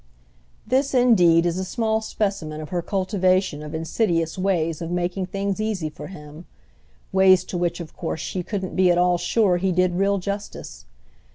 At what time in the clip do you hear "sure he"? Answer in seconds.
9.19-9.71